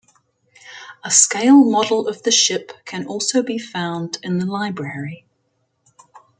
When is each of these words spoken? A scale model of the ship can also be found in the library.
A 1.03 1.11
scale 1.11 1.63
model 1.63 2.07
of 2.07 2.23
the 2.23 2.31
ship 2.31 2.71
can 2.85 3.05
also 3.05 3.43
be 3.43 3.59
found 3.59 4.17
in 4.23 4.39
the 4.39 4.47
library. 4.47 5.27